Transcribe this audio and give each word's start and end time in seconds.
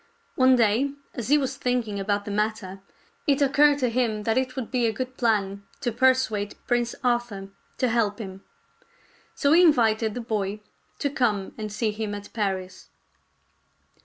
One 0.33 0.55
day 0.55 0.93
as 1.13 1.27
he 1.27 1.37
was 1.37 1.55
thinking 1.57 1.99
about 1.99 2.25
the 2.25 2.31
matter, 2.31 2.79
it 3.27 3.39
occurred 3.39 3.77
to 3.81 3.89
him 3.91 4.23
that 4.23 4.35
it 4.35 4.55
would 4.55 4.71
be 4.71 4.87
a 4.87 4.91
good 4.91 5.15
plan 5.15 5.61
to 5.81 5.91
persuade 5.91 6.55
Prince 6.65 6.95
Arthur 7.03 7.49
to 7.77 7.87
help 7.87 8.17
him. 8.17 8.41
So 9.35 9.53
he 9.53 9.61
invited 9.61 10.15
the 10.15 10.21
boy 10.21 10.61
to 10.97 11.11
come 11.11 11.53
and 11.55 11.71
see 11.71 11.91
him 11.91 12.15
at 12.15 12.33
Paris. 12.33 12.87